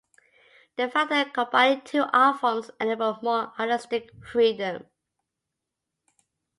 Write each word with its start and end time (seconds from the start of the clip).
They 0.77 0.89
found 0.89 1.11
that 1.11 1.31
combining 1.31 1.81
two 1.81 2.05
art 2.11 2.39
forms 2.39 2.71
enabled 2.79 3.21
more 3.21 3.53
artistic 3.59 4.09
freedom. 4.25 4.87